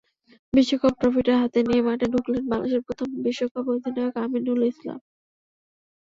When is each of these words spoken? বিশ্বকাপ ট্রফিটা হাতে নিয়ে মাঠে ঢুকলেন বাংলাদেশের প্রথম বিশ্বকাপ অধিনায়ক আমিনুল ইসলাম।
বিশ্বকাপ 0.53 0.93
ট্রফিটা 0.99 1.33
হাতে 1.41 1.59
নিয়ে 1.67 1.81
মাঠে 1.87 2.07
ঢুকলেন 2.13 2.43
বাংলাদেশের 2.51 2.85
প্রথম 2.87 3.07
বিশ্বকাপ 3.25 3.65
অধিনায়ক 3.73 4.15
আমিনুল 4.23 4.61
ইসলাম। 4.71 4.99